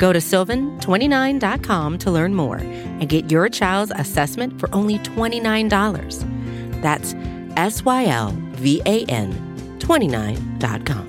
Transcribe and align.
Go 0.00 0.14
to 0.14 0.18
sylvan29.com 0.18 1.98
to 1.98 2.10
learn 2.10 2.34
more 2.34 2.56
and 2.56 3.06
get 3.06 3.30
your 3.30 3.50
child's 3.50 3.92
assessment 3.94 4.58
for 4.58 4.74
only 4.74 4.98
$29. 5.00 6.80
That's 6.80 7.14
S 7.56 7.84
Y 7.84 8.06
L 8.06 8.34
V 8.52 8.80
A 8.86 9.04
N 9.04 9.30
29.com. 9.78 11.08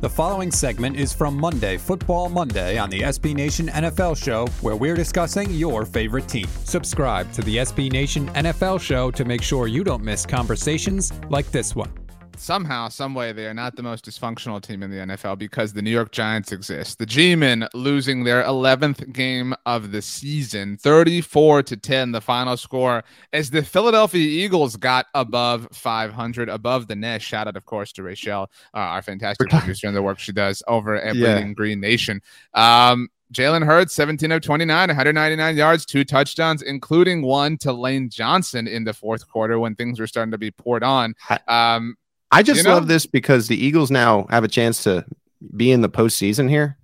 The 0.00 0.08
following 0.08 0.50
segment 0.50 0.96
is 0.96 1.12
from 1.12 1.36
Monday, 1.36 1.76
Football 1.76 2.30
Monday, 2.30 2.78
on 2.78 2.88
the 2.88 3.00
SB 3.00 3.34
Nation 3.34 3.68
NFL 3.68 4.22
Show, 4.22 4.46
where 4.62 4.76
we're 4.76 4.96
discussing 4.96 5.50
your 5.50 5.84
favorite 5.84 6.28
team. 6.28 6.46
Subscribe 6.64 7.30
to 7.32 7.42
the 7.42 7.58
SB 7.58 7.92
Nation 7.92 8.28
NFL 8.28 8.80
Show 8.80 9.10
to 9.10 9.24
make 9.26 9.42
sure 9.42 9.66
you 9.66 9.84
don't 9.84 10.02
miss 10.02 10.24
conversations 10.24 11.12
like 11.28 11.50
this 11.50 11.74
one 11.74 12.03
somehow, 12.38 12.88
some 12.88 13.14
way, 13.14 13.32
they 13.32 13.46
are 13.46 13.54
not 13.54 13.76
the 13.76 13.82
most 13.82 14.04
dysfunctional 14.04 14.60
team 14.60 14.82
in 14.82 14.90
the 14.90 14.96
NFL 14.98 15.38
because 15.38 15.72
the 15.72 15.82
New 15.82 15.90
York 15.90 16.12
Giants 16.12 16.52
exist. 16.52 16.98
The 16.98 17.06
G-men 17.06 17.68
losing 17.74 18.24
their 18.24 18.42
11th 18.44 19.12
game 19.12 19.54
of 19.66 19.92
the 19.92 20.02
season, 20.02 20.76
34 20.76 21.62
to 21.64 21.76
10, 21.76 22.12
the 22.12 22.20
final 22.20 22.56
score, 22.56 23.04
as 23.32 23.50
the 23.50 23.62
Philadelphia 23.62 24.26
Eagles 24.26 24.76
got 24.76 25.06
above 25.14 25.68
500, 25.72 26.48
above 26.48 26.88
the 26.88 26.96
nest. 26.96 27.24
Shout 27.24 27.48
out, 27.48 27.56
of 27.56 27.64
course, 27.64 27.92
to 27.92 28.02
Rachel, 28.02 28.50
uh, 28.74 28.78
our 28.78 29.02
fantastic 29.02 29.48
producer, 29.50 29.86
and 29.86 29.96
the 29.96 30.02
work 30.02 30.18
she 30.18 30.32
does 30.32 30.62
over 30.68 30.96
at 30.96 31.16
yeah. 31.16 31.34
Bleeding 31.34 31.54
Green 31.54 31.80
Nation. 31.80 32.20
Um, 32.54 33.08
Jalen 33.32 33.66
Hurts, 33.66 33.94
17 33.94 34.30
of 34.32 34.42
29, 34.42 34.88
199 34.88 35.56
yards, 35.56 35.84
two 35.84 36.04
touchdowns, 36.04 36.62
including 36.62 37.22
one 37.22 37.58
to 37.58 37.72
Lane 37.72 38.08
Johnson 38.08 38.68
in 38.68 38.84
the 38.84 38.92
fourth 38.92 39.28
quarter 39.28 39.58
when 39.58 39.74
things 39.74 39.98
were 39.98 40.06
starting 40.06 40.30
to 40.30 40.38
be 40.38 40.50
poured 40.50 40.84
on. 40.84 41.14
Um, 41.48 41.96
I 42.34 42.42
just 42.42 42.58
you 42.58 42.64
know? 42.64 42.74
love 42.74 42.88
this 42.88 43.06
because 43.06 43.48
the 43.48 43.56
Eagles 43.56 43.90
now 43.90 44.26
have 44.30 44.44
a 44.44 44.48
chance 44.48 44.82
to 44.84 45.04
be 45.56 45.70
in 45.70 45.80
the 45.82 45.88
postseason 45.88 46.48
here, 46.48 46.76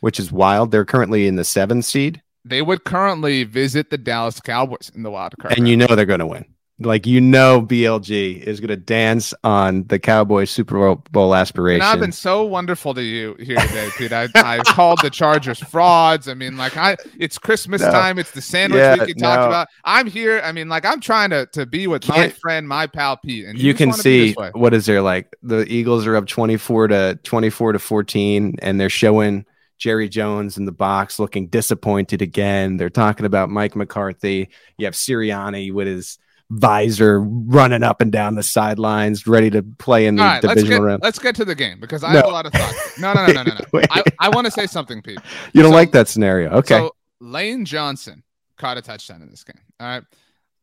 which 0.00 0.18
is 0.18 0.32
wild. 0.32 0.70
They're 0.70 0.84
currently 0.84 1.26
in 1.26 1.36
the 1.36 1.44
seventh 1.44 1.84
seed. 1.84 2.22
They 2.44 2.62
would 2.62 2.84
currently 2.84 3.44
visit 3.44 3.90
the 3.90 3.98
Dallas 3.98 4.40
Cowboys 4.40 4.90
in 4.94 5.02
the 5.02 5.10
wild 5.10 5.34
card. 5.38 5.58
And 5.58 5.68
you 5.68 5.76
know 5.76 5.86
they're 5.86 6.06
going 6.06 6.20
to 6.20 6.26
win. 6.26 6.44
Like 6.78 7.06
you 7.06 7.22
know, 7.22 7.62
BLG 7.62 8.42
is 8.42 8.60
going 8.60 8.68
to 8.68 8.76
dance 8.76 9.32
on 9.42 9.84
the 9.84 9.98
Cowboys 9.98 10.50
Super 10.50 10.94
Bowl 10.94 11.34
aspiration. 11.34 11.80
And 11.80 11.90
I've 11.90 12.00
been 12.00 12.12
so 12.12 12.44
wonderful 12.44 12.92
to 12.92 13.02
you 13.02 13.34
here 13.38 13.56
today, 13.56 13.88
Pete. 13.96 14.12
I, 14.12 14.28
I 14.34 14.58
called 14.58 14.98
the 15.00 15.08
Chargers 15.08 15.58
frauds. 15.58 16.28
I 16.28 16.34
mean, 16.34 16.58
like 16.58 16.76
I, 16.76 16.96
it's 17.18 17.38
Christmas 17.38 17.80
no. 17.80 17.90
time. 17.90 18.18
It's 18.18 18.32
the 18.32 18.42
sandwich 18.42 18.78
yeah, 18.78 18.96
week 18.96 19.08
you 19.08 19.14
no. 19.16 19.26
talked 19.26 19.46
about. 19.46 19.68
I'm 19.84 20.06
here. 20.06 20.42
I 20.44 20.52
mean, 20.52 20.68
like 20.68 20.84
I'm 20.84 21.00
trying 21.00 21.30
to 21.30 21.46
to 21.46 21.64
be 21.64 21.86
with 21.86 22.02
Can't, 22.02 22.18
my 22.18 22.28
friend, 22.28 22.68
my 22.68 22.86
pal 22.86 23.16
Pete. 23.16 23.46
And 23.46 23.58
you, 23.58 23.68
you 23.68 23.74
can 23.74 23.94
see 23.94 24.34
what 24.52 24.74
is 24.74 24.84
there 24.84 25.00
like. 25.00 25.34
The 25.42 25.64
Eagles 25.72 26.06
are 26.06 26.14
up 26.14 26.26
24 26.26 26.88
to 26.88 27.18
24 27.22 27.72
to 27.72 27.78
14, 27.78 28.56
and 28.60 28.80
they're 28.80 28.90
showing. 28.90 29.46
Jerry 29.78 30.08
Jones 30.08 30.56
in 30.56 30.64
the 30.64 30.72
box 30.72 31.18
looking 31.18 31.48
disappointed 31.48 32.22
again. 32.22 32.78
They're 32.78 32.88
talking 32.88 33.26
about 33.26 33.50
Mike 33.50 33.76
McCarthy. 33.76 34.48
You 34.78 34.86
have 34.86 34.94
Sirianni 34.94 35.70
with 35.70 35.86
his 35.86 36.18
visor 36.50 37.20
running 37.20 37.82
up 37.82 38.00
and 38.00 38.12
down 38.12 38.34
the 38.34 38.42
sidelines, 38.42 39.26
ready 39.26 39.50
to 39.50 39.62
play 39.62 40.06
in 40.06 40.16
the 40.16 40.22
right, 40.22 40.40
divisional 40.40 40.62
let's 40.62 40.68
get, 40.68 40.82
round. 40.82 41.02
Let's 41.02 41.18
get 41.18 41.34
to 41.36 41.44
the 41.44 41.54
game 41.54 41.80
because 41.80 42.04
I 42.04 42.12
no. 42.12 42.18
have 42.18 42.26
a 42.26 42.32
lot 42.32 42.46
of 42.46 42.52
thoughts. 42.52 42.98
No, 42.98 43.12
no, 43.12 43.26
no, 43.26 43.32
no, 43.32 43.42
no, 43.42 43.54
no. 43.54 43.80
I, 43.90 44.02
I 44.20 44.28
want 44.28 44.46
to 44.46 44.50
say 44.50 44.66
something, 44.66 45.02
Pete. 45.02 45.18
You 45.52 45.62
don't 45.62 45.72
so, 45.72 45.76
like 45.76 45.92
that 45.92 46.08
scenario. 46.08 46.50
Okay. 46.50 46.76
So 46.76 46.94
Lane 47.20 47.64
Johnson 47.64 48.22
caught 48.56 48.78
a 48.78 48.82
touchdown 48.82 49.22
in 49.22 49.30
this 49.30 49.44
game. 49.44 49.60
All 49.80 49.86
right. 49.86 50.02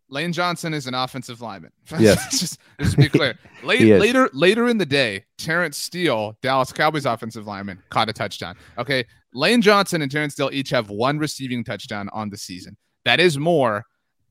Lane 0.09 0.31
Johnson 0.31 0.73
is 0.73 0.85
an 0.87 0.93
offensive 0.93 1.41
lineman. 1.41 1.71
Yes. 1.99 2.39
just, 2.39 2.59
just 2.79 2.91
to 2.91 2.97
be 2.97 3.09
clear. 3.09 3.37
Late, 3.63 3.99
later, 3.99 4.29
later 4.33 4.67
in 4.67 4.77
the 4.77 4.85
day, 4.85 5.25
Terence 5.37 5.77
Steele, 5.77 6.37
Dallas 6.41 6.71
Cowboys 6.71 7.05
offensive 7.05 7.47
lineman, 7.47 7.81
caught 7.89 8.09
a 8.09 8.13
touchdown. 8.13 8.55
Okay. 8.77 9.05
Lane 9.33 9.61
Johnson 9.61 10.01
and 10.01 10.11
Terence 10.11 10.33
Steele 10.33 10.49
each 10.53 10.69
have 10.69 10.89
one 10.89 11.17
receiving 11.17 11.63
touchdown 11.63 12.09
on 12.13 12.29
the 12.29 12.37
season. 12.37 12.77
That 13.05 13.19
is 13.19 13.37
more 13.37 13.85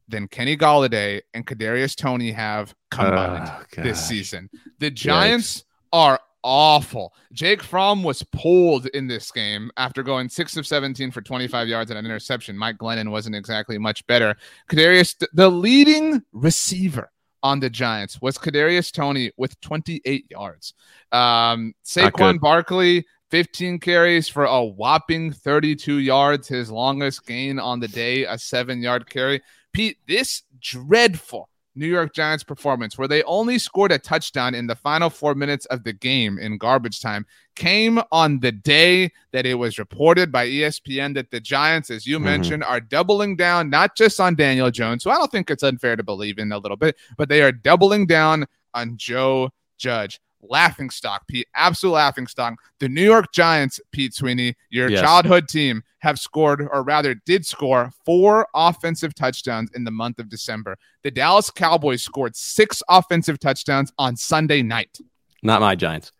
than 0.08 0.28
Kenny 0.28 0.56
Golladay 0.56 1.20
and 1.34 1.46
Kadarius 1.46 1.96
Toney 1.96 2.32
have 2.32 2.74
combined 2.90 3.50
oh, 3.50 3.82
this 3.82 4.06
season. 4.06 4.50
The 4.78 4.90
Giants 4.90 5.58
Yikes. 5.58 5.64
are 5.92 6.20
awful. 6.42 7.14
Jake 7.32 7.62
Fromm 7.62 8.02
was 8.02 8.22
pulled 8.22 8.86
in 8.88 9.06
this 9.06 9.30
game 9.30 9.70
after 9.76 10.02
going 10.02 10.28
six 10.28 10.56
of 10.56 10.66
17 10.66 11.10
for 11.10 11.22
25 11.22 11.68
yards 11.68 11.90
and 11.90 11.98
an 11.98 12.04
interception. 12.04 12.56
Mike 12.56 12.78
Glennon 12.78 13.10
wasn't 13.10 13.36
exactly 13.36 13.78
much 13.78 14.06
better. 14.06 14.36
Kadarius, 14.68 15.24
the 15.32 15.50
leading 15.50 16.22
receiver 16.32 17.10
on 17.42 17.60
the 17.60 17.70
Giants 17.70 18.20
was 18.20 18.38
Kadarius 18.38 18.92
Toney 18.92 19.32
with 19.36 19.60
28 19.60 20.26
yards. 20.30 20.74
Um, 21.10 21.74
Saquon 21.84 22.40
Barkley 22.40 23.04
15 23.30 23.78
carries 23.80 24.28
for 24.28 24.44
a 24.44 24.62
whopping 24.62 25.32
32 25.32 25.98
yards, 25.98 26.48
his 26.48 26.70
longest 26.70 27.26
gain 27.26 27.58
on 27.58 27.80
the 27.80 27.88
day, 27.88 28.24
a 28.24 28.38
seven 28.38 28.82
yard 28.82 29.08
carry. 29.08 29.40
Pete, 29.72 29.98
this 30.06 30.42
dreadful 30.60 31.48
New 31.74 31.86
York 31.86 32.14
Giants 32.14 32.44
performance, 32.44 32.98
where 32.98 33.08
they 33.08 33.22
only 33.22 33.58
scored 33.58 33.92
a 33.92 33.98
touchdown 33.98 34.54
in 34.54 34.66
the 34.66 34.74
final 34.74 35.08
four 35.08 35.34
minutes 35.34 35.64
of 35.66 35.84
the 35.84 35.92
game 35.92 36.38
in 36.38 36.58
garbage 36.58 37.00
time, 37.00 37.26
came 37.56 38.00
on 38.10 38.40
the 38.40 38.52
day 38.52 39.10
that 39.32 39.46
it 39.46 39.54
was 39.54 39.78
reported 39.78 40.30
by 40.30 40.46
ESPN 40.46 41.14
that 41.14 41.30
the 41.30 41.40
Giants, 41.40 41.90
as 41.90 42.06
you 42.06 42.16
mm-hmm. 42.16 42.26
mentioned, 42.26 42.64
are 42.64 42.80
doubling 42.80 43.36
down 43.36 43.70
not 43.70 43.96
just 43.96 44.20
on 44.20 44.34
Daniel 44.34 44.70
Jones, 44.70 45.04
who 45.04 45.10
I 45.10 45.16
don't 45.16 45.32
think 45.32 45.50
it's 45.50 45.62
unfair 45.62 45.96
to 45.96 46.02
believe 46.02 46.38
in 46.38 46.52
a 46.52 46.58
little 46.58 46.76
bit, 46.76 46.96
but 47.16 47.28
they 47.28 47.42
are 47.42 47.52
doubling 47.52 48.06
down 48.06 48.46
on 48.74 48.96
Joe 48.96 49.50
Judge 49.78 50.20
laughing 50.42 50.90
stock, 50.90 51.26
Pete, 51.28 51.46
absolute 51.54 51.92
laughing 51.92 52.26
stock. 52.26 52.54
The 52.80 52.88
New 52.88 53.04
York 53.04 53.32
Giants, 53.32 53.80
Pete 53.92 54.14
Sweeney, 54.14 54.54
your 54.70 54.90
yes. 54.90 55.00
childhood 55.00 55.48
team, 55.48 55.82
have 55.98 56.18
scored, 56.18 56.68
or 56.72 56.82
rather 56.82 57.14
did 57.14 57.46
score, 57.46 57.92
four 58.04 58.48
offensive 58.54 59.14
touchdowns 59.14 59.70
in 59.74 59.84
the 59.84 59.90
month 59.90 60.18
of 60.18 60.28
December. 60.28 60.76
The 61.02 61.10
Dallas 61.10 61.50
Cowboys 61.50 62.02
scored 62.02 62.34
six 62.34 62.82
offensive 62.88 63.38
touchdowns 63.38 63.92
on 63.98 64.16
Sunday 64.16 64.62
night. 64.62 64.98
Not 65.42 65.60
my 65.60 65.74
Giants. 65.74 66.12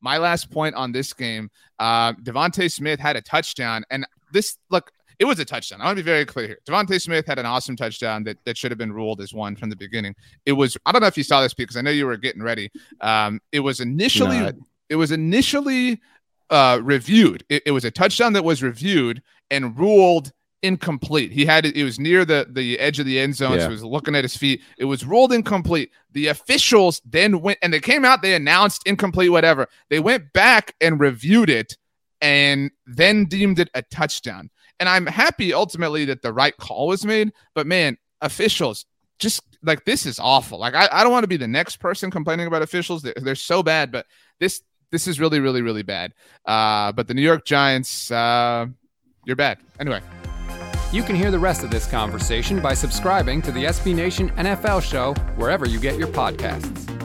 My 0.00 0.18
last 0.18 0.50
point 0.50 0.74
on 0.76 0.92
this 0.92 1.12
game, 1.12 1.50
uh, 1.78 2.12
DeVonta 2.14 2.72
Smith 2.72 3.00
had 3.00 3.16
a 3.16 3.20
touchdown, 3.20 3.84
and 3.90 4.06
this 4.32 4.56
look 4.70 4.92
it 5.18 5.24
was 5.24 5.38
a 5.38 5.44
touchdown. 5.44 5.80
I 5.80 5.86
want 5.86 5.98
to 5.98 6.04
be 6.04 6.10
very 6.10 6.24
clear 6.24 6.46
here. 6.46 6.58
DeVonta 6.66 7.00
Smith 7.00 7.26
had 7.26 7.38
an 7.38 7.46
awesome 7.46 7.76
touchdown 7.76 8.24
that, 8.24 8.38
that 8.44 8.56
should 8.56 8.70
have 8.70 8.78
been 8.78 8.92
ruled 8.92 9.20
as 9.20 9.32
one 9.32 9.56
from 9.56 9.70
the 9.70 9.76
beginning. 9.76 10.14
It 10.44 10.52
was 10.52 10.76
I 10.86 10.92
don't 10.92 11.00
know 11.00 11.08
if 11.08 11.16
you 11.16 11.24
saw 11.24 11.40
this 11.40 11.54
because 11.54 11.76
I 11.76 11.80
know 11.80 11.90
you 11.90 12.06
were 12.06 12.16
getting 12.16 12.42
ready. 12.42 12.70
Um, 13.00 13.40
it 13.52 13.60
was 13.60 13.80
initially 13.80 14.38
no, 14.38 14.46
I... 14.48 14.52
it 14.88 14.96
was 14.96 15.12
initially 15.12 16.00
uh, 16.50 16.80
reviewed. 16.82 17.44
It, 17.48 17.62
it 17.66 17.70
was 17.72 17.84
a 17.84 17.90
touchdown 17.90 18.32
that 18.34 18.44
was 18.44 18.62
reviewed 18.62 19.22
and 19.50 19.78
ruled 19.78 20.32
incomplete. 20.62 21.32
He 21.32 21.44
had 21.44 21.64
it, 21.64 21.76
it 21.76 21.84
was 21.84 21.98
near 21.98 22.24
the 22.24 22.46
the 22.50 22.78
edge 22.78 22.98
of 22.98 23.06
the 23.06 23.18
end 23.18 23.36
zone. 23.36 23.52
Yeah. 23.52 23.60
So 23.60 23.68
he 23.68 23.72
was 23.72 23.84
looking 23.84 24.14
at 24.14 24.24
his 24.24 24.36
feet. 24.36 24.62
It 24.78 24.84
was 24.84 25.04
ruled 25.04 25.32
incomplete. 25.32 25.90
The 26.12 26.28
officials 26.28 27.00
then 27.04 27.40
went 27.40 27.58
and 27.62 27.72
they 27.72 27.80
came 27.80 28.04
out, 28.04 28.22
they 28.22 28.34
announced 28.34 28.86
incomplete, 28.86 29.30
whatever. 29.30 29.68
They 29.90 30.00
went 30.00 30.32
back 30.32 30.74
and 30.80 31.00
reviewed 31.00 31.50
it 31.50 31.76
and 32.20 32.70
then 32.86 33.26
deemed 33.26 33.58
it 33.58 33.70
a 33.74 33.82
touchdown. 33.82 34.50
And 34.78 34.88
I'm 34.88 35.06
happy 35.06 35.54
ultimately 35.54 36.04
that 36.06 36.22
the 36.22 36.32
right 36.32 36.56
call 36.56 36.88
was 36.88 37.04
made. 37.04 37.32
But 37.54 37.66
man, 37.66 37.96
officials 38.20 38.84
just 39.18 39.42
like 39.62 39.84
this 39.84 40.06
is 40.06 40.18
awful. 40.18 40.58
Like 40.58 40.74
I, 40.74 40.88
I 40.92 41.02
don't 41.02 41.12
want 41.12 41.24
to 41.24 41.28
be 41.28 41.36
the 41.36 41.48
next 41.48 41.78
person 41.78 42.10
complaining 42.10 42.46
about 42.46 42.62
officials. 42.62 43.02
They're, 43.02 43.14
they're 43.16 43.34
so 43.34 43.62
bad, 43.62 43.90
but 43.90 44.06
this 44.40 44.62
this 44.90 45.08
is 45.08 45.18
really, 45.18 45.40
really, 45.40 45.62
really 45.62 45.82
bad. 45.82 46.12
Uh, 46.44 46.92
but 46.92 47.08
the 47.08 47.14
New 47.14 47.22
York 47.22 47.44
Giants, 47.44 48.10
uh, 48.10 48.66
you're 49.24 49.36
bad. 49.36 49.58
Anyway. 49.80 50.00
You 50.92 51.02
can 51.02 51.16
hear 51.16 51.32
the 51.32 51.38
rest 51.38 51.64
of 51.64 51.70
this 51.70 51.86
conversation 51.86 52.60
by 52.60 52.72
subscribing 52.72 53.42
to 53.42 53.52
the 53.52 53.64
SB 53.64 53.94
Nation 53.94 54.30
NFL 54.30 54.82
show 54.82 55.14
wherever 55.34 55.66
you 55.66 55.80
get 55.80 55.98
your 55.98 56.08
podcasts. 56.08 56.95